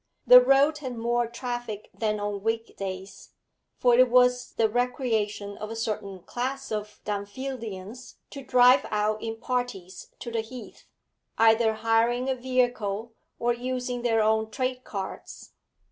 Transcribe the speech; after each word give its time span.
The 0.25 0.41
road 0.41 0.79
had 0.79 0.97
more 0.97 1.27
traffic 1.27 1.91
than 1.93 2.19
on 2.19 2.41
week 2.41 2.75
days, 2.75 3.33
for 3.77 3.93
it 3.95 4.09
was 4.09 4.53
the 4.53 4.67
recreation 4.67 5.55
of 5.59 5.69
a 5.69 5.75
certain 5.75 6.23
class 6.23 6.71
of 6.71 6.99
Dunfieldians 7.05 8.15
to 8.31 8.41
drive 8.43 8.87
out 8.89 9.21
in 9.21 9.35
parties 9.37 10.07
to 10.17 10.31
the 10.31 10.41
Heath, 10.41 10.87
either 11.37 11.73
hiring 11.75 12.31
a 12.31 12.35
vehicle 12.35 13.13
or 13.37 13.53
using 13.53 14.01
their 14.01 14.23
own 14.23 14.49
trade 14.49 14.83
carts. 14.83 15.51